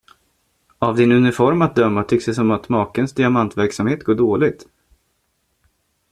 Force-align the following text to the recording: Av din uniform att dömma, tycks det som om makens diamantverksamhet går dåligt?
Av 0.79 0.95
din 0.95 1.11
uniform 1.11 1.61
att 1.61 1.75
dömma, 1.75 2.03
tycks 2.03 2.25
det 2.25 2.33
som 2.33 2.51
om 2.51 2.59
makens 2.69 3.13
diamantverksamhet 3.13 4.03
går 4.03 4.15
dåligt? 4.15 4.65